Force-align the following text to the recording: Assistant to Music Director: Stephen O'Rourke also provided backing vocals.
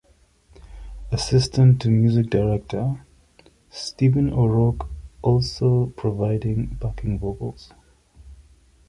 Assistant 1.11 1.79
to 1.79 1.89
Music 1.91 2.31
Director: 2.31 3.05
Stephen 3.69 4.33
O'Rourke 4.33 4.87
also 5.21 5.93
provided 5.95 6.79
backing 6.79 7.19
vocals. 7.19 7.71